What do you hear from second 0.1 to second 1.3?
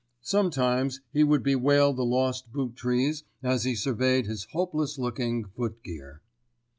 Sometimes he